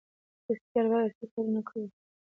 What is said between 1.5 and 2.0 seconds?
کوي؟